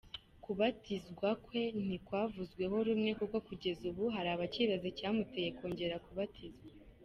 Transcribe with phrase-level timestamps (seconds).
[0.43, 6.65] Kubatizwa kwe ntikwavuzweho rumwe kuko kugeza ubu hari abakibaza icyamuteye kongera kubatizwa.